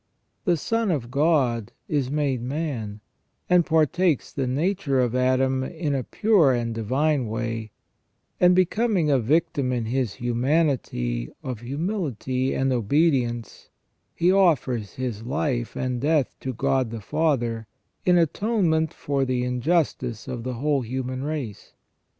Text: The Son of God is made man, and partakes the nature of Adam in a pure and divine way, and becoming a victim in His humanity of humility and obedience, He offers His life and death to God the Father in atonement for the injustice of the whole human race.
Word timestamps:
The 0.45 0.57
Son 0.57 0.89
of 0.89 1.11
God 1.11 1.73
is 1.87 2.09
made 2.09 2.41
man, 2.41 3.01
and 3.47 3.63
partakes 3.67 4.33
the 4.33 4.47
nature 4.47 4.99
of 4.99 5.13
Adam 5.15 5.63
in 5.63 5.93
a 5.93 6.01
pure 6.03 6.53
and 6.53 6.73
divine 6.73 7.27
way, 7.27 7.69
and 8.39 8.55
becoming 8.55 9.11
a 9.11 9.19
victim 9.19 9.71
in 9.71 9.85
His 9.85 10.15
humanity 10.15 11.29
of 11.43 11.59
humility 11.59 12.55
and 12.55 12.73
obedience, 12.73 13.69
He 14.15 14.31
offers 14.31 14.93
His 14.95 15.21
life 15.21 15.75
and 15.75 16.01
death 16.01 16.35
to 16.39 16.51
God 16.51 16.89
the 16.89 16.99
Father 16.99 17.67
in 18.03 18.17
atonement 18.17 18.95
for 18.95 19.23
the 19.23 19.43
injustice 19.43 20.27
of 20.27 20.41
the 20.41 20.53
whole 20.55 20.81
human 20.81 21.23
race. 21.23 21.73